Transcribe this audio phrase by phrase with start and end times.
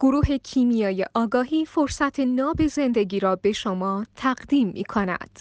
[0.00, 5.40] گروه کیمیای آگاهی فرصت ناب زندگی را به شما تقدیم می کند.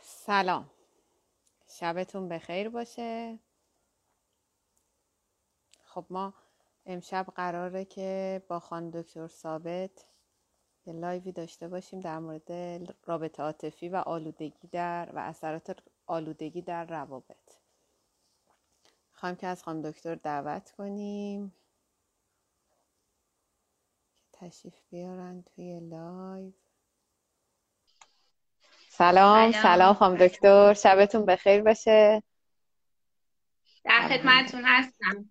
[0.00, 0.70] سلام.
[1.68, 3.38] شبتون بخیر باشه.
[5.84, 6.34] خب ما
[6.86, 10.06] امشب قراره که با خان دکتر ثابت
[10.86, 12.52] یه لایوی داشته باشیم در مورد
[13.06, 15.76] رابطه عاطفی و آلودگی در و اثرات
[16.06, 17.61] آلودگی در روابط.
[19.22, 21.52] خواهیم که از خانم دکتر دعوت کنیم.
[24.16, 26.50] که تشریف بیارن توی لایو.
[28.88, 29.94] سلام سلام.
[29.94, 30.74] خانم دکتر.
[30.74, 32.22] شبتون بخیر باشه.
[33.84, 35.30] در خدمتتون هستم.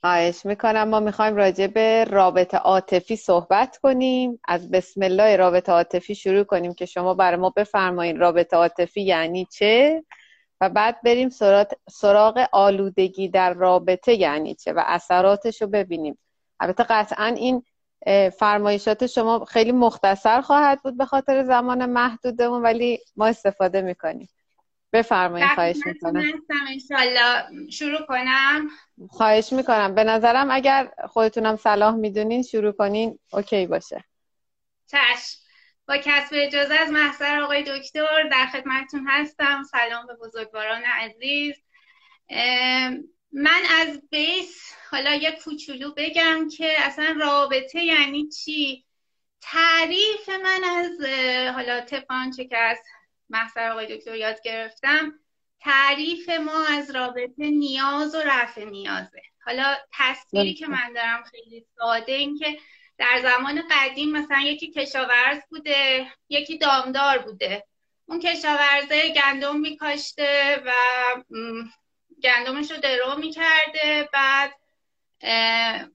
[0.00, 0.88] خواهش می‌کنم.
[0.88, 4.40] ما می‌خوایم راجع به رابطه عاطفی صحبت کنیم.
[4.48, 9.46] از بسم الله رابطه عاطفی شروع کنیم که شما برای ما بفرمایید رابطه عاطفی یعنی
[9.50, 10.04] چه؟
[10.60, 11.28] و بعد بریم
[11.90, 16.18] سراغ آلودگی در رابطه یعنی چه و اثراتش رو ببینیم.
[16.60, 17.62] البته قطعا این
[18.30, 24.28] فرمایشات شما خیلی مختصر خواهد بود به خاطر زمان محدودمون ولی ما استفاده می‌کنیم.
[24.92, 26.22] بفرمایید خواهش می‌کنم.
[27.70, 28.68] شروع کنم.
[29.10, 29.94] خواهش می‌کنم.
[29.94, 34.04] به نظرم اگر خودتونم صلاح می‌دونین شروع کنین اوکی باشه.
[34.86, 35.47] چشم.
[35.88, 39.62] با کسب اجازه از محضر آقای دکتر در خدمتتون هستم.
[39.62, 41.54] سلام به بزرگواران عزیز.
[43.32, 48.84] من از بیس حالا یه کوچولو بگم که اصلا رابطه یعنی چی؟
[49.40, 51.00] تعریف من از
[51.54, 52.78] حالا طبق چه که از
[53.30, 55.20] محضر آقای دکتر یاد گرفتم
[55.60, 59.22] تعریف ما از رابطه نیاز و رفع نیازه.
[59.44, 62.58] حالا تصویری که من دارم خیلی ساده این که
[62.98, 67.64] در زمان قدیم مثلا یکی کشاورز بوده یکی دامدار بوده.
[68.06, 70.72] اون کشاورزه گندم میکاشته و
[72.22, 74.52] گندمش رو درو می‌کرده بعد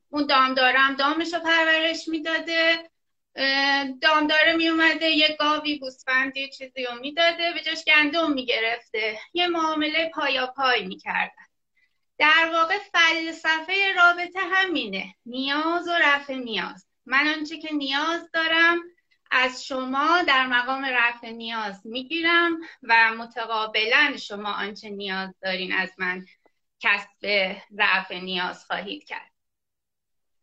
[0.10, 2.90] اون دامدارم دامش رو پرورش می‌داده.
[4.02, 9.20] دامداره میومده یه گاوی گوسفندی چیزی رو می‌داده به جاش گندم می‌گرفته.
[9.34, 11.46] یه معامله پایا پای می‌کردن
[12.18, 15.16] در واقع فلسفه رابطه همینه.
[15.26, 16.88] نیاز و رفع نیاز.
[17.06, 18.80] من آنچه که نیاز دارم
[19.32, 26.26] از شما در مقام رفع نیاز می‌گیرم و متقابلا شما آنچه نیاز دارین از من
[26.80, 29.32] کسب رفع نیاز خواهید کرد.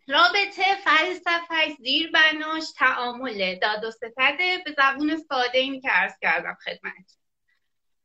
[0.09, 6.59] رابطه فلسفه زیر بناش تعامله داد و ستده به زبون ساده این که ارز کردم
[6.65, 7.17] خدمت.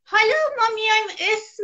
[0.03, 1.63] حالا ما میایم اسم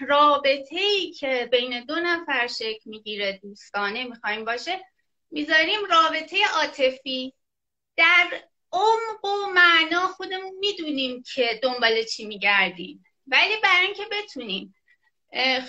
[0.00, 4.91] رابطه ای که بین دو نفر شکل می‌گیره دوستانه می‌خوایم باشه.
[5.32, 7.34] می‌ذاریم رابطه عاطفی.
[7.96, 13.04] در عمق و معنا خودمون می‌دونیم که دنبال چی میگردیم.
[13.26, 14.74] ولی برای اینکه بتونیم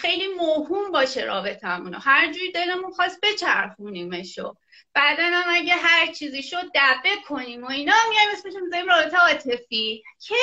[0.02, 4.56] خیلی موهوم باشه رابطه همونو هر جوری دلمون خواست بچرخونیمشو.
[4.94, 10.04] بعدا هم اگه هر چیزی شد دبه کنیم و اینا میایم اسمش می‌ذاریم رابطه عاطفی.
[10.20, 10.36] که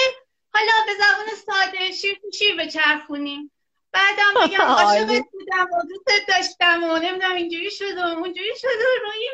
[0.54, 3.52] حالا به زبان ساده شیر شیر بچرخونیم.
[3.92, 9.06] بعدم بگم عاشقت بودم و دوست داشتم و نمی‌دونم اینجوری شد و اونجوری شد و
[9.06, 9.28] روی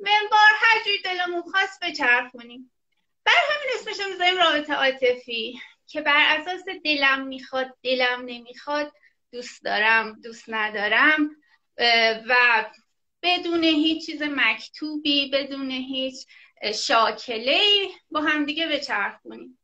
[0.00, 2.72] منبار هر جوری دلمون خواست بچرخونیم
[3.24, 8.92] بر همین اسمش می‌ذاریم رابطه عاطفی که بر اساس دلم می‌خواد دلم نمی‌خواد
[9.32, 11.30] دوست دارم دوست ندارم
[12.28, 12.64] و
[13.22, 16.26] بدون هیچ چیز مکتوبی بدون هیچ
[16.74, 17.60] شاکله
[18.10, 19.58] با همدیگه بچرخونیم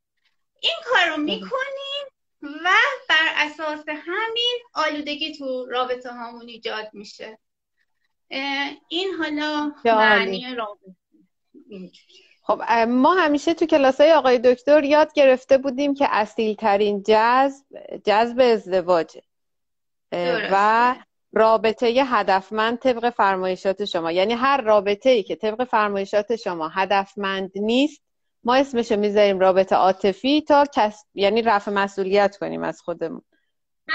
[0.60, 2.68] این کار رو می‌کنیم و
[3.08, 7.38] بر اساس همین آلودگی تو رابطه هامون ایجاد میشه.
[8.88, 10.94] این حالا معنی رابطه.
[12.42, 17.64] خب ما همیشه تو کلاس های آقای دکتر یاد گرفته بودیم که اصیل ترین جذب
[18.04, 19.22] جذب ازدواجه.
[20.52, 20.94] و
[21.32, 24.12] رابطه هدفمند طبق فرمایشات شما.
[24.12, 28.02] یعنی هر رابطه ای که طبق فرمایشات شما هدفمند نیست
[28.48, 31.04] ما اسمشو می‌ذاریم رابطه عاطفی تا کس...
[31.14, 33.22] یعنی رفع مسئولیت کنیم از خودمون.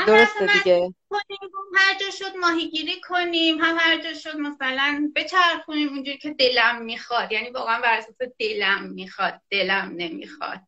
[0.07, 6.17] درسته دیگه؟ کنیم هر جا شد ماهیگیری کنیم هم هر جا شد مثلا بچرخونیم اونجوری
[6.17, 7.31] که دلم می‌خواد.
[7.31, 10.59] یعنی واقعا بر اساس دلم می‌خواد دلم نمی‌خواد.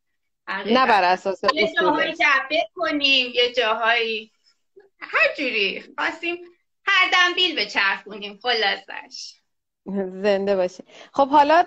[0.48, 4.32] نه بر اساس یه جاهایی جبه کنیم یه جاهایی
[5.00, 6.38] هر جوری خواستیم
[6.86, 9.34] هر دنبیل بچرخونیم خلاصش.
[10.24, 10.84] زنده باشه
[11.14, 11.64] خب حالا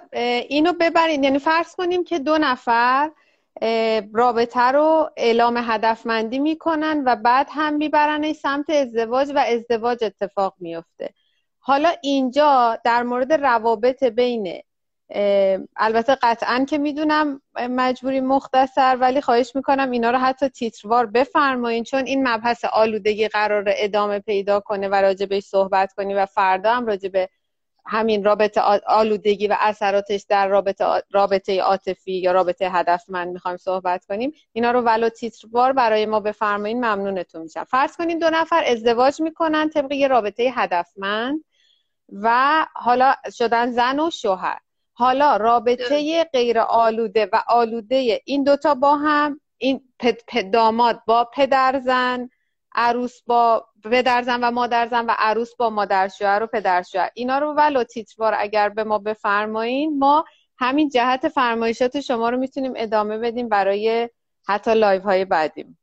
[0.48, 1.24] اینو ببرین.
[1.24, 3.10] یعنی فرض کنیم که دو نفر
[4.12, 11.14] رابطه رو اعلام هدفمندی می‌کنن و بعد هم می‌برن سمت ازدواج و ازدواج اتفاق میفته
[11.58, 14.62] حالا اینجا در مورد روابط بین
[15.76, 22.04] البته قطعا که می‌دونم مجبوری مختصر ولی خواهش می‌کنم اینا رو حتی تیتروار بفرمایین چون
[22.06, 27.28] این مبحث آلودگی قرار ادامه پیدا کنه و راجبش صحبت کنی و فردا هم راجب
[27.88, 34.32] همین رابطه آلودگی و اثراتش در رابطه رابطه عاطفی یا رابطه هدفمند می‌خوایم صحبت کنیم
[34.52, 37.64] اینا رو ولو تیتروار برای ما بفرمایین ممنونتون میشم.
[37.64, 41.44] فرض کنین دو نفر ازدواج می‌کنن طبق یه رابطه هدفمند
[42.12, 44.58] و حالا شدن زن و شوهر.
[44.92, 49.80] حالا رابطه غیر آلوده و آلوده این دوتا با هم این
[50.52, 52.30] داماد با پدر زن
[52.78, 57.10] عروس با پدر زن و مادر زن و عروس با مادر شوهر و پدر شوهر.
[57.14, 60.24] اینا رو ولو تیتروار اگر به ما بفرمایین ما
[60.58, 64.10] همین جهت فرمایشات شما رو می‌تونیم ادامه بدیم برای
[64.48, 65.78] حتی live های بعدیم.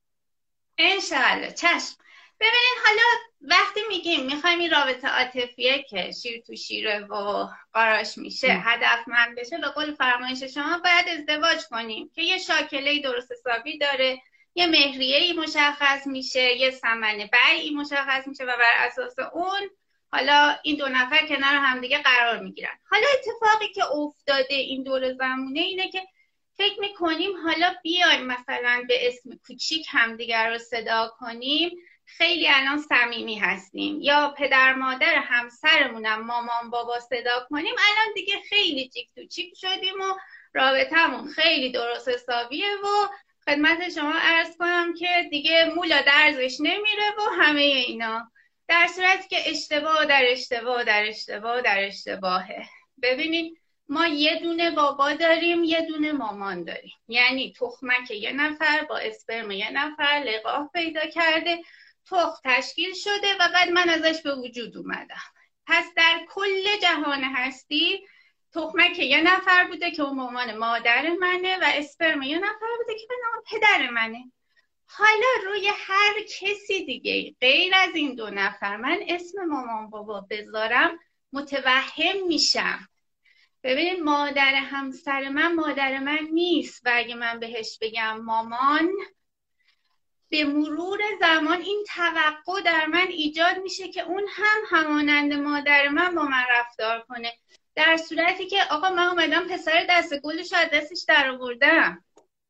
[0.78, 1.96] انشالله چشم.
[2.40, 3.04] ببینین حالا
[3.42, 9.68] وقتی میگیم می‌خوایم این رابطه عاطفیه که شیر تو شیره و قاراشمیشه هدفمند بشه به
[9.68, 14.18] قول فرمایش شما باید ازدواج کنیم که یه شاکله درست حسابی داره.
[14.56, 19.70] یه مهریه ای مشخص میشه یه سمن ای مشخص میشه و بر اساس اون
[20.12, 22.80] حالا این دو نفر کنار همدیگه قرار می‌گیرن.
[22.90, 26.02] حالا اتفاقی که افتاده این دور زمونه اینه که
[26.58, 31.72] فکر می‌کنیم حالا بیایم مثلا به اسم کوچیک همدیگر رو صدا کنیم.
[32.06, 34.02] خیلی الان صمیمی هستیم.
[34.02, 37.76] یا پدر مادر همسرمونم مامان بابا صدا کنیم.
[37.78, 40.14] الان دیگه خیلی چیک تو چیک شدیم و
[40.54, 43.08] رابطمون خیلی درست حسابیه و
[43.50, 48.32] خدمت شما ارز کنم که دیگه مولا درزش نمیره و همه اینا.
[48.68, 52.66] در صورتی که اشتباه در اشتباه در اشتباه در اشتباهه.
[53.02, 53.58] ببینید
[53.90, 56.94] ما یه دونه بابا داریم یه دونه مامان داریم.
[57.08, 61.58] یعنی تخمک یه نفر با اسپرم یه نفر لقاح پیدا کرده
[62.10, 65.22] تخم تشکیل شده و بعد من ازش به وجود اومدم.
[65.68, 68.08] پس در کل جهان هستی
[68.56, 73.08] تخمک یه نفر بوده که اون مامان مادر منه و اسپرم یه نفر بوده که
[73.10, 74.32] به نام پدر منه.
[74.88, 81.00] حالا روی هر کسی دیگه غیر از این دو نفر من اسم مامان بابا بذارم
[81.34, 82.88] متوهم میشم.
[83.64, 88.90] ببینید مادر همسر من مادر من نیست و اگه من بهش بگم مامان
[90.30, 96.16] به مرور زمان این توقع در من ایجاد میشه که اون هم همانند مادر من
[96.16, 97.34] با من رفتار کنه.
[97.76, 102.04] در صورتی که آقا من اومدم پسر دست گلش از دستش در آوردم.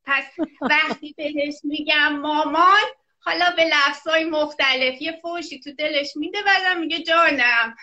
[0.04, 0.24] پس
[0.60, 2.84] وقتی بهش میگم مامان
[3.18, 7.76] حالا به لفظای مختلف یه فوشی تو دلش میده بعدم میگه جانم.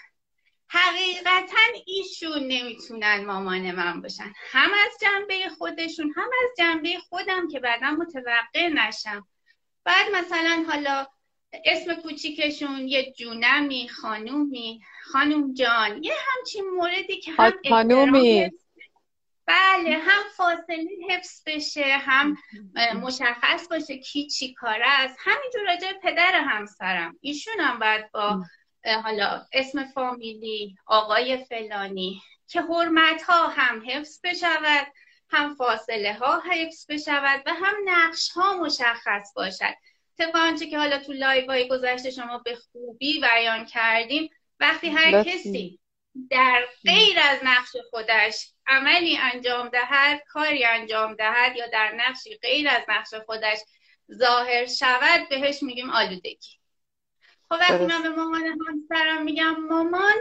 [0.67, 4.33] حقیقتا ایشون نمی‌تونن مامان من باشن.
[4.51, 9.27] هم از جنبه خودشون هم از جنبه خودم که بعدا متوقع نشم.
[9.83, 11.07] بعد مثلا حالا
[11.65, 14.81] اسم کوچیکشون یه جونمی خانومی.
[15.11, 18.51] خانوم جان یه همچین موردی که هم خانومی.
[19.45, 22.37] بله هم فاصله حفظ بشه هم
[23.01, 25.19] مشخص باشه کی چی کاره است.
[25.19, 27.17] همینجور راجع پدر همسرم.
[27.21, 28.43] ایشون هم باید با
[29.03, 34.87] حالا اسم فامیلی آقای فلانی که حرمت ها هم حفظ بشود
[35.29, 39.73] هم فاصله ها حفظ بشود و هم نقش ها مشخص باشد.
[40.17, 44.29] طبق آنچه که حالا تو لایو های گذشته شما به خوبی بیان کردیم
[44.59, 45.79] وقتی هر کسی
[46.29, 52.69] در غیر از نقش خودش عملی انجام دهد کاری انجام دهد یا در نقشی غیر
[52.69, 53.59] از نقش خودش
[54.13, 56.49] ظاهر شود بهش میگیم آلودگی.
[57.49, 60.13] خب وقتی من به مامان همسرم میگم مامان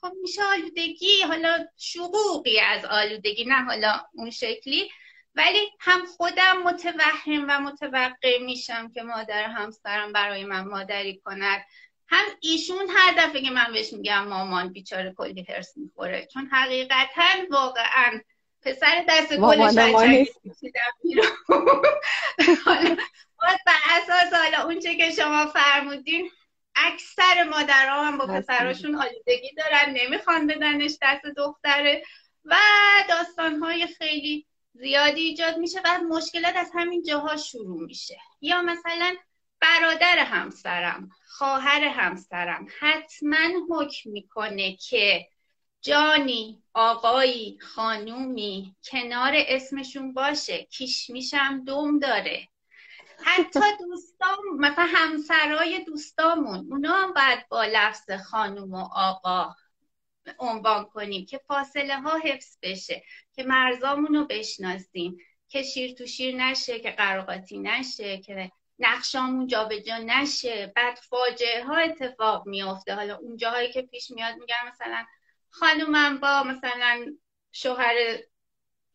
[0.00, 4.90] خب میشه آلودگی حالا شقوقی از آلودگی نه حالا اون شکلی.
[5.36, 11.64] ولی هم خودم متوهم و متوقع میشم که مادر همسرم برای من مادری کند.
[12.08, 16.28] هم ایشون هر دفعه که من بهش میگم مامان بیچاره کلی هرس می‌خوره.
[16.32, 18.20] چون حقیقتا واقعا
[18.62, 19.78] پسر دست گلش
[23.36, 26.30] حالا بر اساس حالا اونچه که شما فرمودین
[26.74, 32.02] اکثر مادرها هم با پسراشون آلودگی دارن نمی‌خوان بدنش دست دختره
[32.44, 32.56] و
[33.08, 34.46] داستانهای خیلی
[34.78, 38.18] زیادی ایجاد میشه و مشکلات از همین جاها شروع میشه.
[38.40, 39.14] یا مثلا
[39.60, 45.28] برادر همسرم خواهر همسرم حتما حکم می‌کنه که
[45.80, 50.64] جانی آقایی خانومی کنار اسمشون باشه.
[50.64, 52.48] کیش میشم دوم داره.
[53.24, 59.54] حتی دوستان مثلا همسرای دوستامون اونا هم باید با لفظ خانوم و آقا
[60.38, 63.02] عنوان کنیم که فاصله ها حفظ بشه
[63.32, 65.16] که مرزامون رو بشناسیم
[65.48, 70.72] که شیر تو شیر نشه که قراقاتی نشه که نقشامون جابجا نشه.
[70.76, 72.94] بعد فاجعه ها اتفاق میافته.
[72.94, 75.04] حالا اون جاهایی که پیش میاد میگن مثلا
[75.50, 77.16] خانومم با مثلا
[77.52, 77.94] شوهر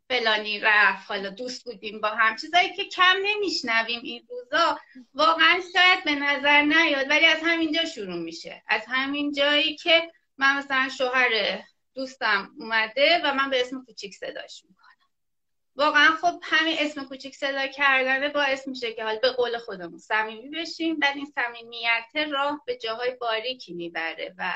[0.09, 1.11] فلانی رفت.
[1.11, 2.35] حالا دوست بودیم با هم.
[2.35, 4.79] چیزایی که کم نمیشنویم این روزا.
[5.13, 8.63] واقعا شاید به نظر نیاد ولی از همینجا شروع میشه.
[8.67, 10.11] از همین جایی که
[10.41, 11.29] من مثلا شوهر
[11.95, 14.91] دوستم اومده و من به اسم کوچیک صداش می‌کنم
[15.75, 20.49] واقعا خب همین اسم کوچیک صدا کردنه باعث میشه که حالا به قول خودمون صمیمی
[20.49, 24.53] بشیم و این صمیمیت راه به جاهای باریکی می‌بره و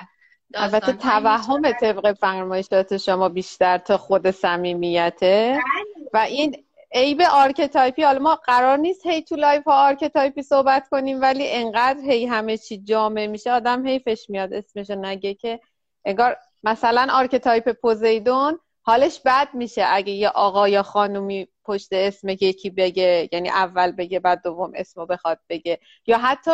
[0.53, 6.09] البته توهم طبق فرمایشات شما بیشتر تا خود صمیمیته بله.
[6.13, 10.41] و این عیب archetype ی حالا ما قرار نیست هی تو live ها archetype ی
[10.41, 15.59] صحبت کنیم ولی انقدر هی همه چی جامع میشه آدم حیفش میاد اسمش نگه که
[16.05, 19.85] انگار مثلا archetype پوزیدون حالش بد میشه.
[19.87, 25.05] اگه یه آقا یا خانومی پشت اسم یکی بگه یعنی اول بگه بعد دوم اسمو
[25.05, 25.79] بخواد بگه.
[26.07, 26.51] یا حتی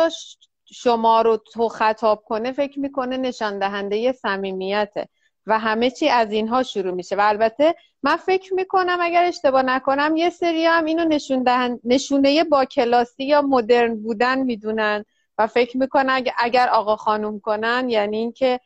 [0.74, 5.08] شما رو تو خطاب کنه فکر می‌کنه نشان دهنده صمیمیته.
[5.46, 7.16] و همه چی از اینها شروع میشه.
[7.16, 11.80] و البته من فکر می‌کنم اگر اشتباه نکنم یه سری هم اینو نشون دهن...
[11.84, 15.04] نشونه با کلاسی یا مدرن بودن می‌دونن.
[15.38, 18.60] و فکر می‌کنن اگر آقا خانوم کنن یعنی اینکه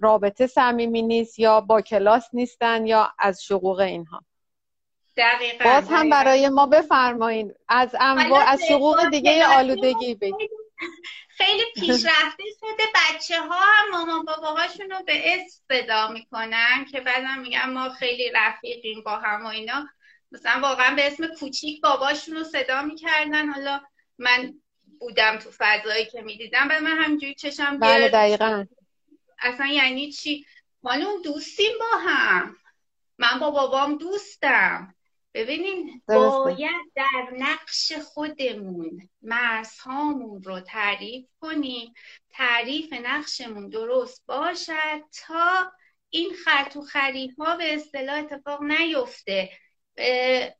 [0.00, 4.24] رابطه صمیمی نیست یا با کلاس نیستن یا از شقوق اینها.
[5.16, 7.54] دقیقا باز هم برای ما بفرمایین.
[7.68, 10.50] از انواع از شقوق دیگه آلودگی بگید
[11.28, 12.84] خیلی پیشرفته شده.
[12.94, 18.30] بچه ها هم مامان باباهاشون رو به اسم صدا می‌کنن که بعدم میگن ما خیلی
[18.34, 19.88] رفیقیم با هم و اینا.
[20.32, 23.48] مثلا واقعا به اسم کوچیک باباشون رو صدا می‌کردن.
[23.48, 23.80] حالا
[24.18, 24.54] من
[25.00, 28.64] بودم تو فضایی که می‌دیدم و من همجوری چشم بله دقیقا.
[29.38, 30.46] اصلا یعنی چی؟
[30.82, 32.56] خانم دوستیم با هم.
[33.18, 34.94] من با بابام دوستم.
[35.34, 41.94] ببینین باید در نقش خودمون مرزهامون رو تعریف کنیم.
[42.30, 45.72] تعریف نقشمون درست باشد تا
[46.10, 49.50] این خرط و خری ها به اصطلاح اتفاق نیفته.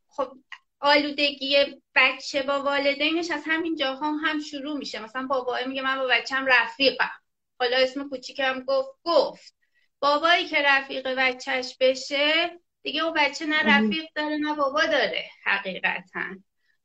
[0.08, 0.32] خب
[0.80, 1.56] آلودگی
[1.94, 5.04] بچه با والدینش از همین جاها هم شروع میشه.
[5.04, 7.10] مثلا بابا میگه من با بچم رفیقم.
[7.60, 9.56] حالا اسم کوچیکم گفت گفت.
[10.00, 12.50] بابایی که رفیق بچهش بشه
[12.82, 16.24] دیگه اون بچه نه رفیق داره نه بابا داره حقیقتا.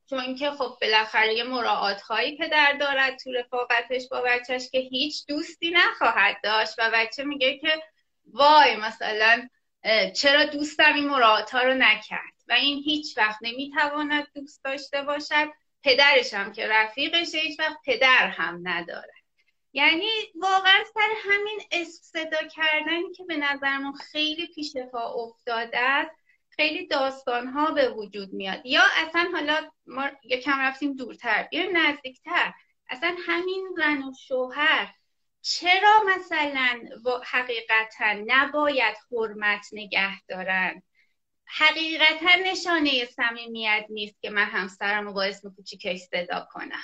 [0.10, 5.26] چون که خب بالاخره یه مراعات هایی پدر دارد تو رفاقتش با بچهش که هیچ
[5.28, 7.84] دوستی نخواهد داشت و بچه میگه که
[8.26, 9.48] وای مثلا
[10.16, 15.48] چرا دوستم این مراعات ها رو نکرد؟ و این هیچ وقت نمی‌تواند دوست داشته باشد.
[15.84, 19.14] پدرش هم که رفیقشه هیچ وقت پدر هم نداره
[19.74, 26.12] یعنی واقعا سر همین اسم صدا کردنی که به نظرمون خیلی پیش پا افتاده است
[26.50, 28.66] خیلی داستان ها به وجود میاد.
[28.66, 32.54] یا اصلا حالا ما یکم رفتیم دورتر بیایم نزدیکتر.
[32.90, 34.94] اصلا همین زن و شوهر
[35.42, 36.82] چرا مثلا
[37.24, 40.84] حقیقتا نباید حرمت نگه دارن؟
[41.46, 46.84] حقیقتا نشانه صمیمیت نیست که من همسرم رو با اسم کوچیکش صدا کنم.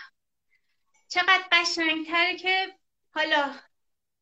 [1.07, 2.67] چقدر قشنگتره که
[3.11, 3.53] حالا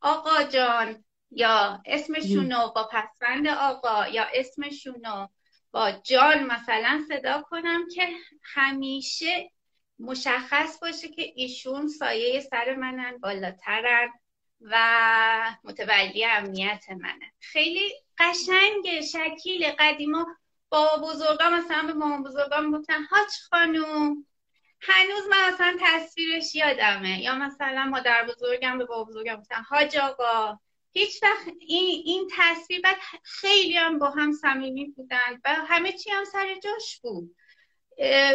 [0.02, 5.28] آقا جان یا اسمشونو با پسفند آقا یا اسمشونو
[5.72, 8.10] با جان مثلا صدا کنم که
[8.44, 9.52] همیشه
[10.00, 14.10] مشخص باشه که ایشون سایه سر منن بالاترن
[14.62, 17.32] و متولی امنیت منه.
[17.40, 20.28] خیلی قشنگ شکیل قدیما
[20.70, 24.26] با بزرگا مثلا به مامان بزرگام گفتن هاچ خانوم
[24.88, 27.22] هنوز من اصلا تصویرش یادمه.
[27.22, 30.60] یا مثلا مادر بزرگم به بابا بزرگم گفتن حاج آقا.
[30.92, 36.10] هیچ وقت این, این تصویر بعد خیلی هم با هم صمیمی بودن و همه چی
[36.10, 37.36] هم سر جاش بود.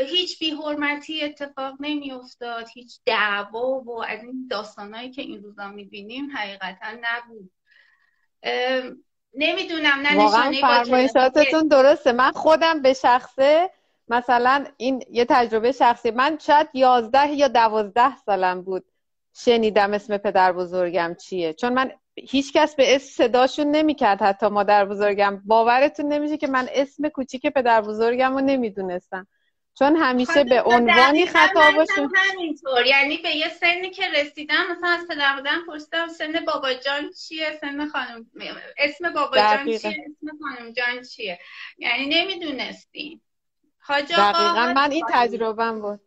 [0.06, 6.30] هیچ بیحرمتی اتفاق نمی افتاد هیچ دعوا و از این داستانهایی که این روزا می‌بینیم
[6.36, 7.50] حقیقتا نبود.
[9.34, 12.12] نمی‌دونم نه واقعا فرمایشاتتون درسته.
[12.12, 13.70] من خودم به شخصه
[14.10, 16.10] مثلا این یه تجربه شخصی.
[16.10, 18.84] من شاید یازده یا دوازده سالم بود
[19.36, 21.52] شنیدم اسم پدر بزرگم چیه.
[21.52, 24.22] چون من هیچ کس به اسم صداشون نمی‌کرد.
[24.22, 29.26] حتی مادر بزرگم باورتون نمیشه که من اسم کوچیک پدر بزرگم رو نمی‌دونستم.
[29.78, 32.86] چون همیشه به عنوانی خطابشون همینطور.
[32.86, 37.58] یعنی به یه سنی که رسیدم مثلا از پدر بودم پرسیدم سن بابا جان چیه؟
[37.60, 38.26] سن خانم
[38.78, 41.38] اسم بابا جان چیه؟ اسم خانم جان چیه؟
[41.78, 43.22] یعنی نمی‌دونستیم.
[43.90, 46.00] دقیقا من این تجربهم بود.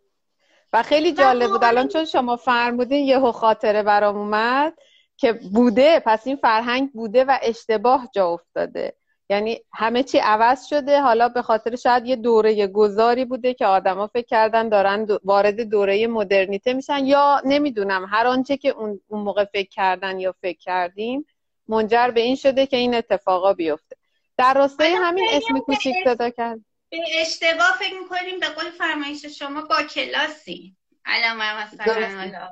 [0.73, 1.63] و خیلی جالب بود.
[1.63, 4.73] الان چون شما فرمودین یهو خاطره برام اومد
[5.17, 5.99] که بوده.
[6.05, 8.95] پس این فرهنگ بوده و اشتباه جا افتاده.
[9.29, 11.01] یعنی همه چی عوض شده.
[11.01, 16.07] حالا به خاطر شاید یه دوره گذاری بوده که آدما فکر کردن دارن وارد دوره
[16.07, 17.05] مدرنیته میشن.
[17.05, 21.25] یا نمی‌دونم هر آنچه که اون موقع فکر کردن یا فکر کردیم
[21.67, 23.95] منجر به این شده که این اتفاقا بیفته.
[24.37, 26.59] در راستای همین اسم کوچیک صدا کرد.
[26.99, 30.75] به اشتباه فکر می‌کنیم به قول فرمایش شما با کلاسی.
[31.05, 32.49] الان مثلا حالا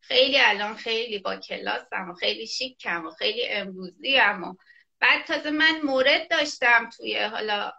[0.00, 4.54] خیلی الان خیلی با کلاسم و خیلی شیکم و خیلی امروزی و
[5.00, 7.72] بعد تازه من مورد داشتم توی حالا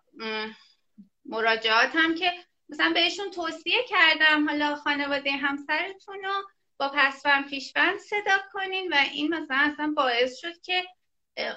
[1.25, 2.33] مراجعاتم که
[2.69, 6.43] مثلا بهشون توصیه کردم حالا خانواده همسرتون رو
[6.77, 10.83] با پسفند پیشفند صدا کنین و این مثلا اصلا باعث شد که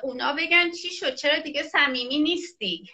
[0.02, 2.90] اونا بگن چی شد چرا دیگه صمیمی نیستی؟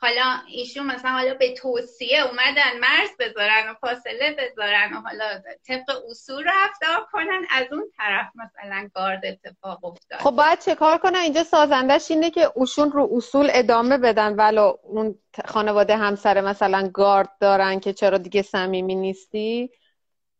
[0.00, 6.02] حالا ایشون مثلا حالا به توصیه اومدن مرز بذارن و فاصله بذارن و حالا طبق
[6.10, 10.18] اصول رفتار کنن از اون طرف مثلا گارد اتفاق افتاد.
[10.18, 14.76] خب باید چه کار کنن؟ اینجا سازندش اینه که اوشون رو اصول ادامه بدن ولو
[14.82, 19.70] اون خانواده همسر مثلا گارد دارن که چرا دیگه صمیمی نیستی؟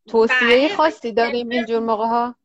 [0.07, 2.35] توصیه بله، خاصی داریم اینجور موقع ها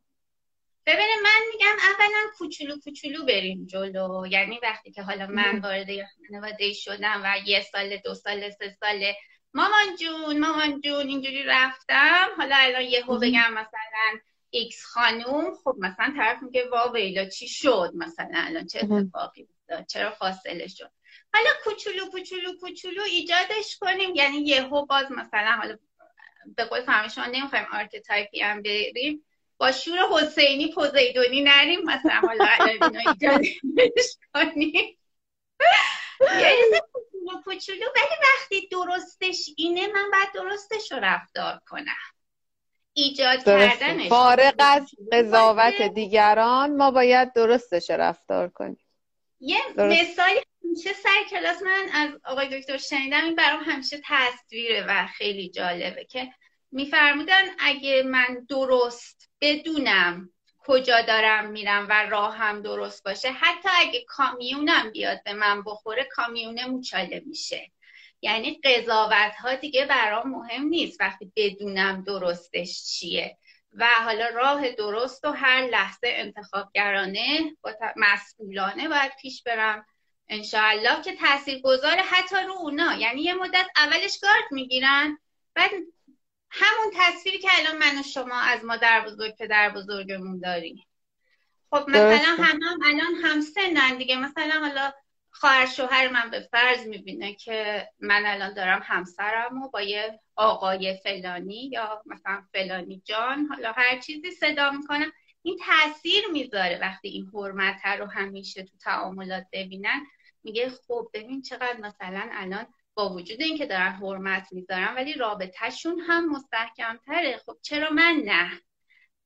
[0.86, 4.26] ببینید من میگم اولا کوچولو کوچولو بریم جلو.
[4.30, 5.86] یعنی وقتی که حالا من وارد
[6.28, 9.16] خانواده شدم و یه سال دو سال سه ساله
[9.54, 12.28] مامان جون مامان جون اینجوری رفتم.
[12.36, 15.54] حالا الان یهو بگم مثلا X خانوم.
[15.64, 20.66] خب مثلا طرف میگه وا ویلا چی شد مثلا؟ الان چه اتفاقی افتاد؟ چرا فاصله
[20.66, 20.90] شد؟
[21.34, 24.14] حالا کوچولو کوچولو کوچولو ایجادش کنیم.
[24.14, 25.78] یعنی یهو باز مثلا حالا
[26.56, 29.24] به قول فرمایشتان نمی‌خوایم archetype ی هم بریم.
[29.58, 32.46] با شور حسینی پوزیدونی نریم مثلا حالا
[33.06, 34.98] ایجادش کنیم
[36.20, 41.96] یه کوچولو ولی وقتی درستش اینه من باید درستش رو رفتار کنم.
[42.92, 44.08] ایجاد کردنش.
[44.08, 48.86] فارغ از قضاوت دیگران ما باید درستش رفتار کنیم.
[49.40, 55.06] یه مثالی همیشه سر کلاس من از آقای دکتر شنیدم این برام همیشه تصویره و
[55.06, 56.32] خیلی جالبه که
[56.74, 64.90] میفرمودن اگه من درست بدونم کجا دارم میرم و راهم درست باشه حتی اگه کامیونم
[64.90, 67.70] بیاد به من بخوره کامیونه موچاله میشه.
[68.22, 73.38] یعنی قضاوت ها دیگه برام مهم نیست وقتی بدونم درستش چیه.
[73.72, 79.86] و حالا راه درست و هر لحظه انتخابگرانه و مسئولانه باید پیش برم.
[80.28, 82.94] انشاءالله که تاثیر گذاره حتی رو اونا.
[82.94, 85.18] یعنی یه مدت اولش گارد می‌گیرن
[85.54, 85.70] بعد
[86.56, 90.86] همون تصویری که الان من و شما از مادر بزرگ پدر بزرگمون داریم.
[91.70, 94.16] خب مثلا هم, هم الان هم سنن دیگه.
[94.16, 94.92] مثلا حالا
[95.30, 100.96] خواهر شوهر من به فرض می‌بینه که من الان دارم همسرم و با یه آقای
[101.04, 105.12] فلانی یا مثلا فلانی جان حالا هر چیزی صدا می‌کنم
[105.42, 106.78] این تاثیر می‌ذاره.
[106.82, 110.06] وقتی این حرمت رو همیشه تو تعاملات ببینن
[110.44, 116.32] میگه خب ببین چقدر مثلا الان با وجود اینکه دارن حرمت می‌ذارن ولی رابطهشون هم
[116.32, 117.36] مستحکمتره.
[117.46, 118.50] خب چرا من نه؟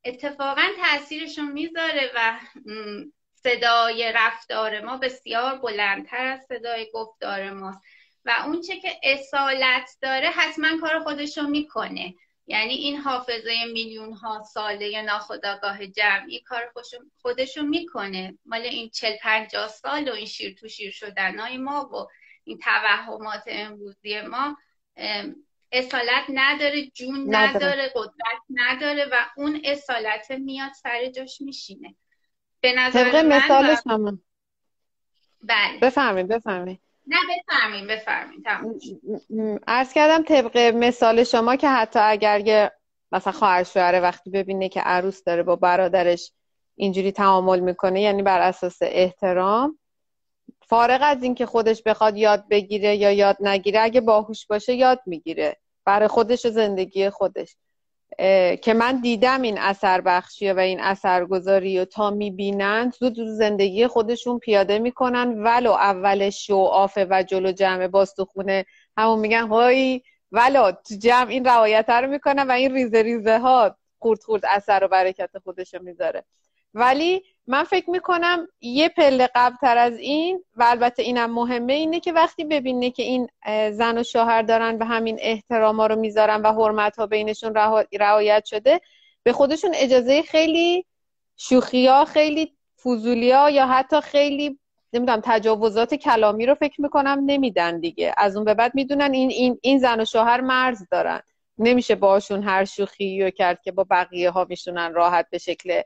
[0.04, 2.40] اتفاقا تاثیرشون می‌ذاره و
[3.34, 7.80] صدای رفتار ما بسیار بلندتر از صدای گفتار ماست.
[8.24, 12.14] و اونچه که اصالت داره حتما کار خودشو می‌کنه.
[12.46, 16.72] یعنی این حافظه میلیون ها ساله ناخداگاه جمعی کار
[17.22, 18.38] خودشو می‌کنه.
[18.46, 22.06] مال این چل پنجاه سال و این شیر تو شیر شدنهای ما و
[22.48, 24.56] این توهمات امروزی ما
[25.72, 27.92] اصالت نداره جون نداره.
[27.94, 31.94] قدرت نداره و اون اصالت میاد سر جاش میشینه.
[32.60, 34.22] به نظر من مثالش همون
[35.42, 35.78] بله.
[35.82, 38.44] بفرمین بفرمین نه بفرمین بفرمین
[39.66, 42.72] عرض کردم طبق مثال شما که حتی اگر یه
[43.12, 46.32] مثلا خواهر شوهر وقتی ببینه که عروس داره با برادرش
[46.76, 49.78] اینجوری تعامل می‌کنه یعنی بر اساس احترام
[50.68, 55.56] فارغ از اینکه خودش بخواد یاد بگیره یا یاد نگیره اگه باهوش باشه یاد می‌گیره.
[55.84, 57.56] برای خودش و زندگی خودش.
[58.62, 64.38] که من دیدم این اثر بخشیه و این اثرگذاری و تا می‌بینن زود زندگی خودشون
[64.38, 65.42] پیاده می‌کنن.
[65.44, 68.64] ولو اول شو آفه و جلو جمع باز خونه
[68.96, 70.02] همون میگن هایی
[70.32, 74.84] ولو تو جمع این روایت رو می‌کنن و این ریزه ریزه ها خورد خورد اثر
[74.84, 76.24] و برکت خودشو می‌ذاره.
[76.74, 82.12] ولی من فکر می‌کنم یه پله قبلتر از این و البته اینم مهمه اینه که
[82.12, 83.28] وقتی ببینه که این
[83.70, 87.54] زن و شوهر دارن به همین احترام ها رو می‌ذارن و حرمت ها بینشون
[88.00, 88.80] رعایت شده
[89.22, 90.84] به خودشون اجازه خیلی
[91.36, 92.52] شوخی ها خیلی
[92.84, 94.58] فضولی ها یا حتی خیلی
[94.92, 98.14] نمی‌دونم تجاوزات کلامی رو فکر می‌کنم نمیدن دیگه.
[98.16, 101.20] از اون به بعد می‌دونن این, این, این زن و شوهر مرز دارن.
[101.58, 105.82] نمیشه باشون هر شوخی رو کرد که با بقیه ها میشونن راحت به شکل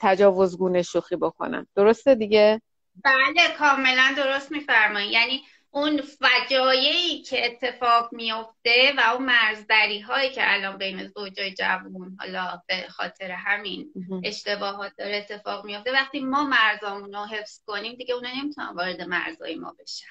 [0.00, 2.62] تجاوزگونه شوخی بکنن درسته دیگه؟
[3.04, 10.54] بله کاملا درست میفرمایید یعنی اون فجایعی که اتفاق میفته و اون مرزدری هایی که
[10.54, 13.92] الان بین زوجای جوون حالا به خاطر همین
[14.24, 19.54] اشتباهات داره اتفاق میفته وقتی ما مرزامون رو حفظ کنیم دیگه اونا نمی‌تونن وارد مرزای
[19.54, 20.06] ما بشن.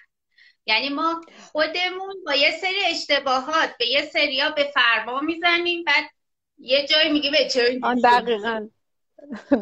[0.65, 6.09] یعنی ما خودمون با یه سری اشتباهات به یه سریا به فرما می‌زنیم بعد
[6.57, 8.69] یه جایی میگه به چرا دقیقا.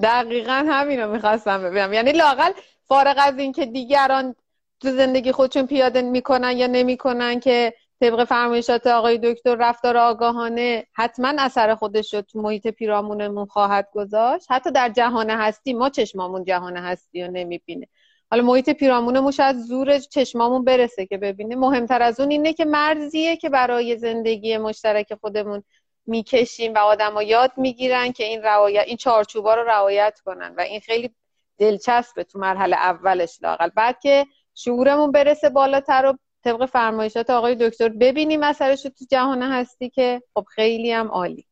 [0.04, 2.52] دقیقا همین رو می‌خواستم ببینم یعنی لاقل
[2.86, 4.36] فارغ از اینکه دیگران
[4.80, 11.34] تو زندگی خودشون پیاده می‌کنن یا نمی‌کنن که طبق فرمایشات آقای دکتر رفتار آگاهانه حتما
[11.40, 14.46] اثر خودش رو تو محیط پیرامونمون خواهد گذاشت.
[14.50, 17.88] حتی در جهان هستی ما چشمامون جهان هستی رو نمی‌بینه.
[18.32, 21.56] حالا محیط پیرامونمون شاید زور چشمامون برسه که ببینه.
[21.56, 25.64] مهمتر از اون اینه که مرزیه که برای زندگی مشترک خودمون
[26.06, 30.56] می‌کشیم و آدما یاد می‌گیرن که این روایت این چارچوبا رو رعایت کنن.
[30.58, 31.16] و این خیلی
[31.58, 33.70] دلچسبه تو مرحله اولش لاقل.
[33.70, 39.90] بعد که شعورمون برسه بالاتر و طبق فرمایشات آقای دکتر ببینیم اثرش تو جهان هستی
[39.90, 41.48] که خب خیلی هم عالی.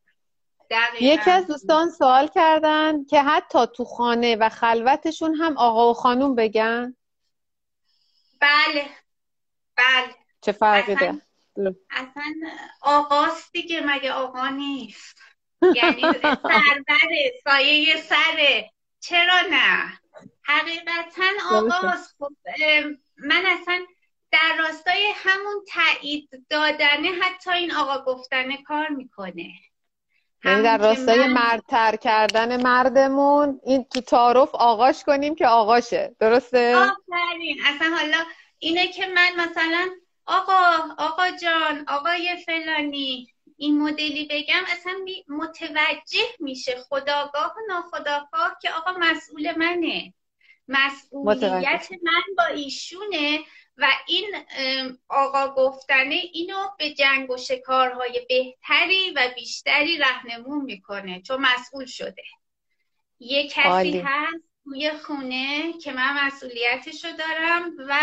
[1.00, 6.34] یکی از دوستان سوال کردن که حتی تو خانه و خلوتشون هم آقا و خانوم
[6.34, 6.96] بگن؟
[8.40, 8.84] بله.
[9.76, 10.14] بله.
[10.40, 11.14] چه فرقی ده؟
[11.90, 12.34] اصلا
[12.82, 15.18] آقاست دیگه مگه آقا نیست.
[15.74, 18.70] یعنی سربره سایه سره.
[19.00, 20.00] چرا نه؟
[20.42, 22.16] حقیقتا آقاست.
[22.18, 22.32] خب
[23.16, 23.86] من اصلا
[24.32, 29.50] در راستای همون تایید دادنه حتی این آقا گفتنه کار می‌کنه.
[30.44, 31.32] یعنی در راستای من...
[31.32, 36.16] مردتر کردن مردمون این تو تعارف آقاش کنیم که آقاشه.
[36.18, 37.56] درسته؟ آفرین.
[37.66, 38.24] اصلا حالا
[38.58, 39.90] اینه که من مثلا
[40.30, 44.92] آقا آقا جان آقای فلانی این مدلی بگم اصلا
[45.28, 50.14] متوجه میشه خداگاه و ناخداگاه که آقا مسئول منه.
[50.68, 53.40] مسئولیت من با ایشونه
[53.76, 54.36] و این
[55.08, 62.24] آقا گفتنه اینو به جنگ و شکارهای بهتری و بیشتری رهنمون می‌کنه چون مسئول شده.
[63.20, 68.00] یه کسی هست توی خونه که من مسئولیتشو دارم و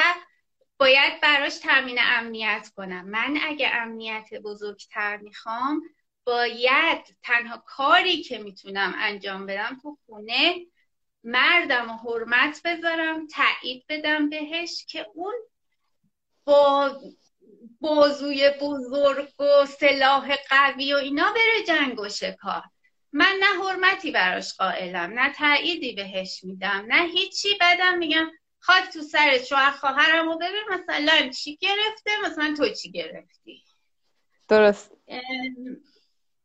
[0.77, 3.09] باید براش تامین امنیت کنم.
[3.09, 5.81] من اگه امنیت بزرگتر می‌خوام
[6.25, 10.55] باید تنها کاری که می‌تونم انجام بدم تو خونه
[11.23, 15.33] مردم و حرمت بذارم تایید بدم بهش که اون
[16.45, 17.01] با
[17.81, 22.63] بازوی بزرگ و سلاح قوی و اینا بره جنگ و شکار.
[23.13, 27.49] من نه حرمتی براش قائلم نه تاییدی بهش میدم نه هیچی.
[27.61, 33.63] بدم میگم خاک تو سرت شوهر خواهرم ببین مثلا چی گرفته مثلا تو چی گرفتی؟
[34.47, 34.91] درست.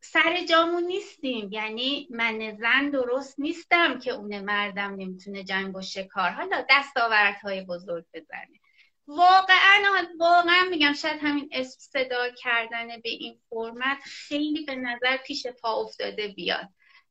[0.01, 1.53] سر جامون نیستیم.
[1.53, 6.31] یعنی من زن درست نیستم که اون مردم نمی‌تونه جنگ و شکار.
[6.31, 8.61] حالا دستاوردهای بزرگ بزنه.
[9.07, 15.47] واقعا واقعا میگم شاید همین اسم صدا کردن به این فرمت خیلی به نظر پیش
[15.47, 16.69] پا افتاده بیاد.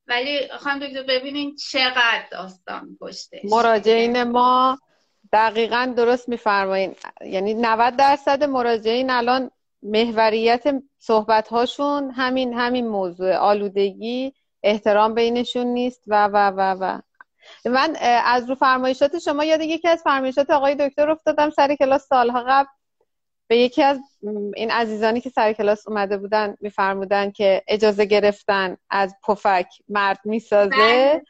[0.07, 4.79] ولی خواهم دکتر ببینین چقدر داستان گشته مراجعین ما
[5.33, 6.95] دقیقا درست میفرمایین.
[7.25, 9.51] یعنی 90 درصد مراجعین الان
[9.83, 10.63] محوریت
[10.99, 16.99] صحبت هاشون همین همین موضوع آلودگی احترام بینشون نیست و و و و.
[17.65, 22.43] من از رو فرمایشات شما یاد یکی از فرمایشات آقای دکتر افتادم سر کلاس سالها
[22.47, 22.69] قبل.
[23.47, 23.99] به یکی از
[24.55, 30.69] این عزیزانی که سر کلاس اومده بودن میفرمودن که اجازه گرفتن از پفک مرد می‌سازه.
[30.69, 31.23] بله.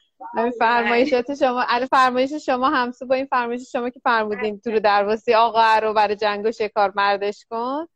[0.60, 5.34] فرمایشات شما علی فرمایش شما همسو با این فرمایش شما که فرمودین تو رو درواسی
[5.34, 7.88] آقا رو برای جنگ و شکار مردش کن.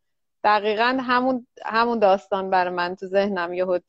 [0.43, 3.83] دقیقا همون همون داستان برای من تو ذهنم یهود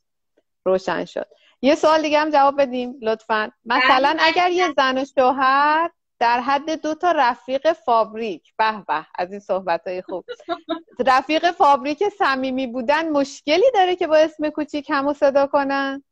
[0.64, 1.27] روشن شد.
[1.62, 3.51] یه سوال دیگه هم جواب بدیم لطفا.
[3.64, 4.27] مثلا بله.
[4.27, 9.40] اگر یه زن و شوهر در حد دو تا رفیق فابریک به به از این
[9.40, 10.25] صحبت های خوب.
[11.07, 16.05] رفیق فابریک صمیمی بودن مشکلی داره که با اسم کوچیک همو صدا کنن؟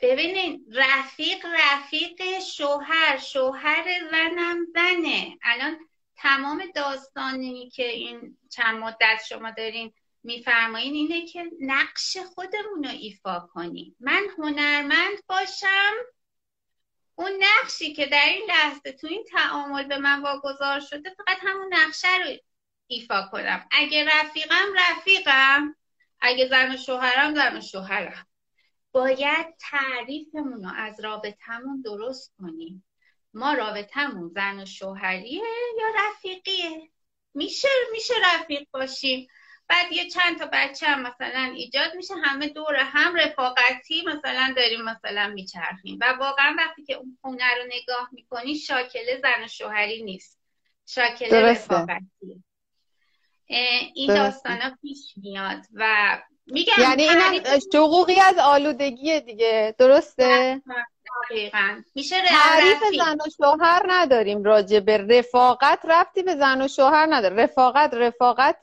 [0.00, 5.38] ببینین رفیق رفیق شوهر شوهر زنم زنه.
[5.42, 5.78] الان
[6.16, 13.48] تمام داستانی که این چند مدت شما دارین میفرمایین اینه که نقش خودمون رو ایفا
[13.54, 13.96] کنیم.
[14.00, 15.92] من هنرمند باشم
[17.14, 21.74] اون نقشی که در این لحظه تو این تعامل به من واگذار شده فقط همون
[21.74, 22.36] نقشه رو
[22.86, 23.68] ایفا کنم.
[23.70, 25.74] اگه رفیقم رفیقم.
[26.20, 28.27] اگه زن و شوهرم زن و شوهرم.
[28.92, 32.84] باید تعریفمون رو از رابطمون درست کنیم.
[33.34, 35.42] ما رابطمون زن و شوهریه
[35.78, 36.90] یا رفیقیه؟
[37.34, 39.26] میشه میشه رفیق باشیم.
[39.68, 44.82] بعد یه چند تا بچه هم مثلا ایجاد میشه همه دور هم رفاقتی مثلا داریم
[44.82, 45.98] مثلا میچرخیم.
[46.00, 50.38] و واقعا وقتی که اون خونه رو نگاه می‌کنی شاکله زن و شوهری نیست.
[50.86, 52.42] شاکله رفاقتی
[53.94, 57.42] این داستان ها پیش میاد و میگم یعنی این
[57.74, 59.74] حقوقی از آلودگی دیگه.
[59.78, 60.62] درسته؟
[61.30, 61.82] دقیقا.
[61.94, 65.78] میشه تعریف زن و شوهر نداریم راجع به رفاقت.
[65.84, 67.36] رفتی به زن و شوهر نداره.
[67.36, 68.60] رفاقت رفاقت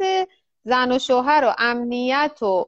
[0.64, 2.66] زن و شوهر و امنیت و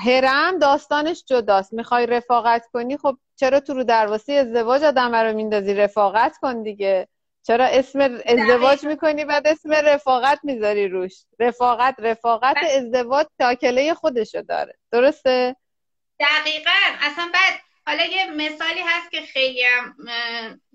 [0.00, 1.72] هرم داستانش جداست.
[1.72, 7.08] می‌خوای رفاقت کنی خب چرا تو رو درواسی ازدواج آدم رو میندازی؟ رفاقت کن دیگه.
[7.42, 14.78] چرا اسم ازدواج می‌کنی بعد اسم رفاقت می‌ذاری روش؟ رفاقت رفاقت ازدواج تاکله خودشو داره.
[14.92, 15.56] درسته؟
[16.20, 16.70] دقیقا.
[17.00, 19.96] اصلا بعد حالا یه مثالی هست که خیلی هم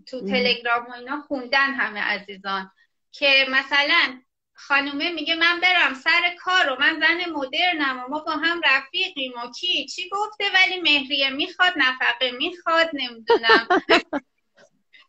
[0.06, 2.71] تو تلگرام و اینا خوندن همه عزیزان
[3.12, 4.21] که مثلا
[4.53, 9.32] خانومه میگه من برم سر کار و من زن مدرنم و ما با هم رفیقیم
[9.32, 13.67] و کی چی گفته ولی مهریه می‌خواد نفقه می‌خواد نمی‌دونم.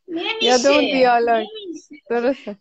[0.08, 0.58] نمیشه.
[2.10, 2.56] درسته.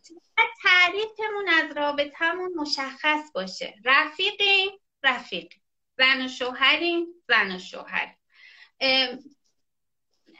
[0.63, 3.73] تعریفمون از رابطمون مشخص باشه.
[3.85, 4.71] رفیقیم
[5.03, 5.53] رفیق.
[5.97, 8.15] زن و شوهریم زن و شوهر.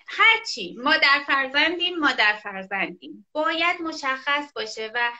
[0.08, 0.76] هرچی.
[0.84, 3.28] مادر فرزندیم مادر فرزندیم.
[3.32, 5.12] باید مشخص باشه و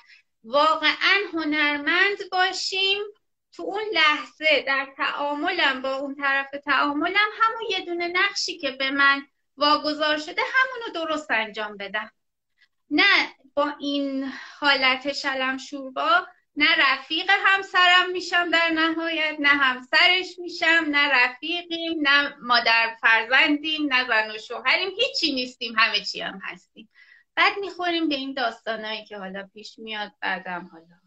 [0.44, 3.02] واقعا هنرمند باشیم
[3.52, 4.64] تو اون لحظه.
[4.68, 10.42] در تعاملم با اون طرف تعاملم همون یه دونه نقشی که به من واگذار شده
[10.54, 12.12] همونو درست انجام بدم.
[12.90, 20.86] نه با این حالت شلم شوربا نه رفیق همسرم میشم در نهایت نه همسرش میشم
[20.88, 26.90] نه رفیقیم نه مادر فرزندیم نه زن و شوهریم هیچی نیستیم همه چی هم هستیم.
[27.36, 31.00] بعد می‌خوریم به این داستانایی که حالا پیش میاد بعدم حالا.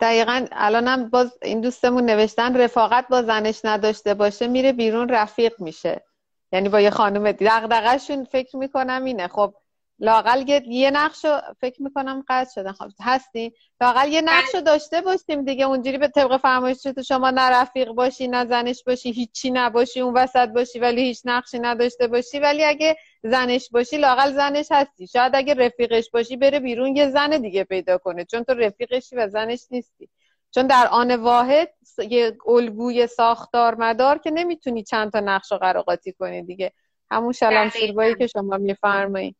[0.00, 6.07] دقیقا الانم باز این دوستمون نوشتن رفاقت با زنش نداشته باشه میره بیرون رفیق میشه.
[6.52, 9.28] یعنی با یه خانم دغدغه‌شون فکر می‌کنم اینه.
[9.28, 9.54] خب
[10.00, 15.00] لاقل یه نقش رو فکر می‌کنم قطع شدن خب هستی؟ لاقل یه نقش رو داشته
[15.00, 15.64] باشیم دیگه.
[15.64, 20.14] اونجوری به طبق فرمایش تو شما نه رفیق باشی نه زنش باشی هیچی نباشی اون
[20.14, 22.38] وسط باشی ولی هیچ نقشی نداشته باشی.
[22.38, 25.06] ولی اگه زنش باشی لاقل زنش هستی.
[25.06, 28.24] شاید اگه رفیقش باشی بره بیرون یه زن دیگه پیدا کنه.
[28.24, 30.08] چون تو رفیقشی و زنش نیستی.
[30.54, 31.74] چون در آن واحد
[32.10, 36.72] یه الگوی ساختار مدار که نمی‌تونی چند تا نقش رو قراقاتی کنی دیگه.
[37.10, 37.70] همون شلم
[38.18, 39.36] که شما میفرمایید.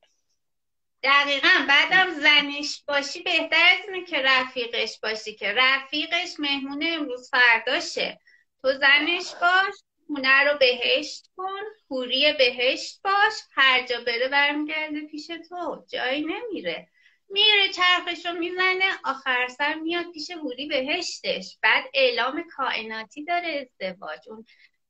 [1.03, 1.49] دقیقا.
[1.68, 8.21] بعدم زنش باشی بهتر از اینه که رفیقش باشی که رفیقش مهمونه امروز فرداشه.
[8.62, 9.75] تو زنش باش
[10.07, 15.85] خونه رو بهشت کن حوری بهشت باش هر جا بره برمیگرده پیش تو.
[15.88, 16.88] جایی نمیره.
[17.29, 21.59] میره چرخش رو می‌زنه آخر سر میاد پیش حوری بهشتش.
[21.62, 24.45] بعد اعلام کائناتی داره ازدواج اون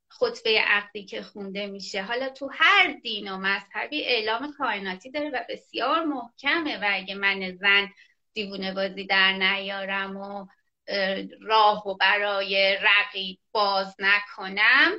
[0.09, 2.03] خطبه عقدی که خونده میشه.
[2.03, 7.57] حالا تو هر دین و مذهبی اعلام کائناتی داره و بسیار محکمه و اگه من
[7.57, 7.89] زن
[8.33, 10.47] دیوونه بازی در نیارم و
[11.41, 14.93] راه و برای رقیب باز نکنم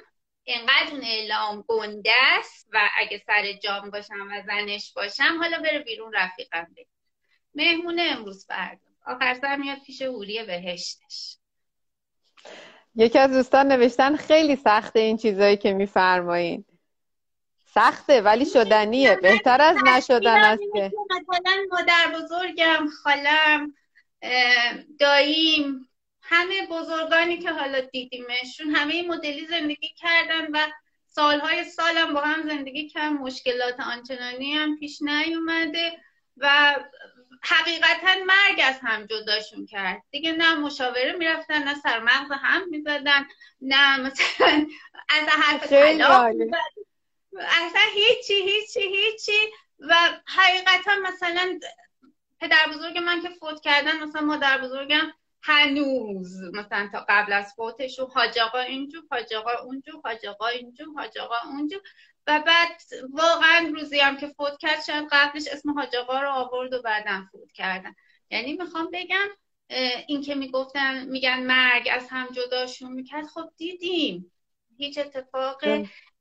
[0.46, 5.80] انقدر اون اعلام گنده است و اگه سر جام باشم و زنش باشم حالا بره
[5.80, 6.99] بیرون رفیقم بگیر
[7.56, 8.90] مهمونه امروز فردا.
[9.06, 11.38] آخر سر میاد پیش حوری بهشتش.
[12.96, 16.66] یکی از دوستان نوشتن خیلی سخته این چیزایی که میفرمایین.
[17.74, 19.16] سخته ولی شدنیه.
[19.16, 20.38] بهتر از نشدن.
[20.38, 20.92] است که.
[21.10, 23.74] مثلا مادر بزرگم خالم
[25.00, 25.90] داییم
[26.22, 30.68] همه بزرگانی که حالا دیدیمشون همه این مدلی زندگی کردن و
[31.06, 33.14] سالهای سالم با هم زندگی کردن.
[33.14, 35.98] مشکلات آنچنانی هم پیش نیومده
[36.38, 36.76] و
[37.42, 40.04] حقیقتا مرگ از هم جداشون کرد.
[40.12, 43.28] دیگه نه مشاوره می‌رفتن نه سر مغز هم می‌زدن
[43.62, 44.68] نه مثلا
[45.10, 45.64] از حرف
[47.40, 49.52] اصلا هیچی هیچی هیچی.
[49.80, 51.60] و حقیقتا مثلا
[52.42, 58.00] پدر بزرگ من که فوت کردن مثلا مادر بزرگم هنوز مثلا تا قبل از فوتش
[58.00, 61.82] و حاج آقا اینجور حاج آقا اونجور حاج آقا اینجور حاج آقا اونجور.
[62.28, 66.74] و بعد واقعا روزی هم که فوت کرد شاید قبلش اسم حاج آقا رو آورد
[66.74, 67.96] و بعدا فوت کردن.
[68.32, 69.28] یعنی می‌خوام بگم
[70.08, 73.26] این که می‌گفتن میگن مرگ از هم جداشون می‌کرد.
[73.26, 74.32] خب دیدیم.
[74.78, 75.62] هیچ اتفاق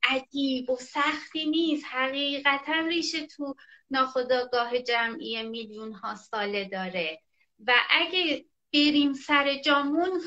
[0.02, 1.84] عجیب و سختی نیست.
[1.90, 3.54] حقیقتا ریشه تو
[3.90, 7.22] ناخداگاه جمعی میلیون ها ساله داره.
[7.66, 10.20] و اگه بریم سر جامون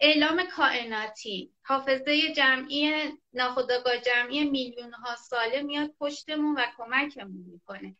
[0.00, 1.52] اعلام کائناتی.
[1.62, 2.92] حافظه جمعی
[3.32, 7.96] ناخداگاه جمعی میلیون ها ساله میاد پشتمون و کمکمون می‌کنه.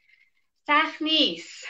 [0.66, 1.64] سخت نیست.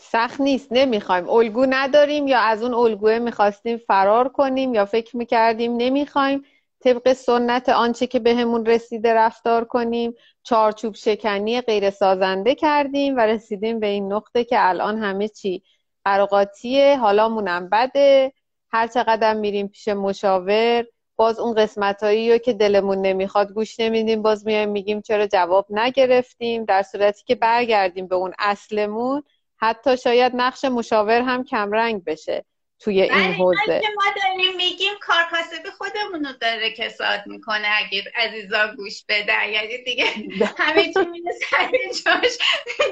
[0.00, 1.28] سخت نیست نمی‌خوایم.
[1.28, 6.44] الگو نداریم یا از اون الگوه می‌خواستیم فرار کنیم یا فکر می‌کردیم نمی‌خوایم.
[6.80, 10.14] طبق سنت آنچه که بهمون رسیده رفتار کنیم.
[10.42, 15.62] چارچوب شکنی غیر سازنده کردیم و رسیدیم به این نقطه که الان همه چی
[16.04, 18.32] قراقاتیه حالا مونم بده.
[18.72, 20.84] هر چقدر میریم پیش مشاور
[21.16, 26.64] باز اون قسمت هایی که دلمون نمی‌خواد گوش نمیدیم باز میایم میگیم چرا جواب نگرفتیم.
[26.64, 29.22] در صورتی که برگردیم به اون اصلمون
[29.56, 32.44] حتی شاید نقش مشاور هم کمرنگ بشه.
[32.80, 33.80] توی این حوزه.
[33.80, 39.48] که ما داریم میگیم کار کاسبی خودمون رو داره کساد می‌کنه اگه عزیزا گوش بده.
[39.50, 40.04] یعنی دیگه
[40.58, 41.70] همه چی میره سر
[42.04, 42.38] جاش.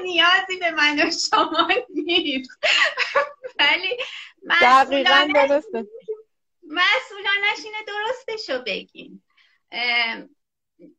[0.03, 2.59] نیازی به من و شما نیست.
[3.59, 3.97] ولی
[4.61, 5.85] دقیقا درسته.
[6.63, 9.25] مسئولانش اینه درستشو بگیم.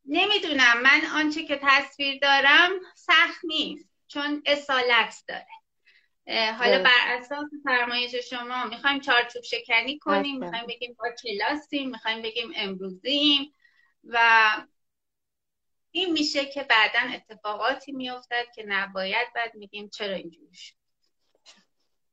[0.06, 0.80] نمی‌دونم.
[0.82, 5.46] من آنچه که تصویر دارم سخت نیست چون اصالت داره.
[6.28, 12.52] حالا بر اساس فرمایش شما می‌خوایم چارچوب شکنی کنیم می‌خوایم بگیم با کلاسیم می‌خوایم بگیم
[12.56, 13.52] امروزیم
[14.04, 14.18] و
[15.90, 20.74] این میشه که بعدا اتفاقاتی میافتد که نباید بعد میگیم چرا اینجوری شد.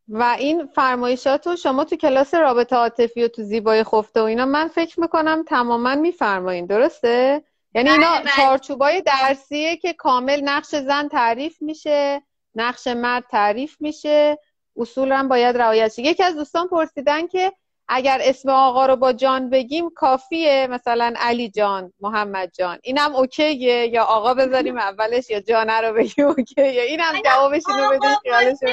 [0.07, 4.67] و این فرمایشاتو شما تو کلاس رابطه عاطفی و تو زیبای خفته و اینا من
[4.67, 6.65] فکر می‌کنم تماما میفرمایین.
[6.65, 7.43] درسته؟
[7.75, 8.31] یعنی اینا بله، بله.
[8.35, 12.21] چارچوبای درسیه که کامل نقش زن تعریف میشه.
[12.55, 14.37] نقش مرد تعریف میشه.
[14.77, 16.01] اصول هم باید رعایت شه.
[16.01, 17.51] یکی از دوستان پرسیدن که
[17.87, 22.79] اگر اسم آقا رو با جان بگیم کافیه؟ مثلا علی جان محمد جان.
[22.83, 28.15] اینم اوکیه؟ یا آقا بذاریم اولش یا جانه رو بگیم اوکیه؟ اینم جوابش اینو بده
[28.15, 28.57] خیالش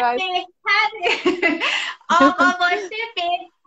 [2.20, 3.57] آقا باشه بهتره.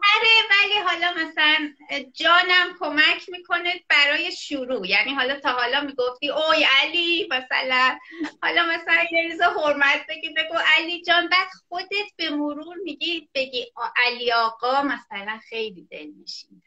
[0.50, 1.74] ولی حالا مثلا
[2.14, 4.88] جانم کمک می‌کنه برای شروع.
[4.88, 8.00] یعنی حالا تا حالا می‌گفتی اوی علی مثلا
[8.42, 10.30] حالا مثلا یه ریزا حرمت بگی.
[10.30, 13.74] بگو علی جان بعد خودت به مرور میگی بگی
[14.06, 16.62] علی آقا مثلا خیلی دل میشین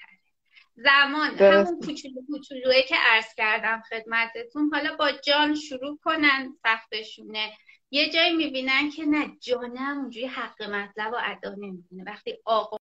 [0.76, 4.70] زمان همون کوچولو کوچولوه که عرض کردم خدمتتون.
[4.72, 7.52] حالا با جان شروع کنن سختشونه
[7.90, 12.04] یه جایی می‌بینن که نه جانم اونجوری حق مطلب و ادا نمی‌کنه.
[12.06, 12.70] وقتی آقا